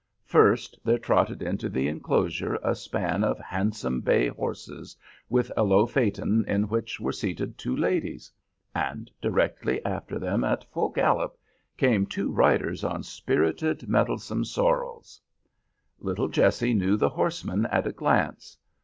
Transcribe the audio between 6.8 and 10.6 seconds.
were seated two ladies; and directly after them,